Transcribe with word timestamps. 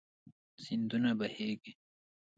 سيندونه 0.63 1.11
بهيږي 1.19 1.71